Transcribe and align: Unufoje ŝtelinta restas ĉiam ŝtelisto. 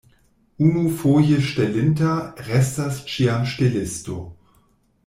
Unufoje 0.67 1.37
ŝtelinta 1.49 2.17
restas 2.49 2.99
ĉiam 3.13 3.47
ŝtelisto. 3.55 4.23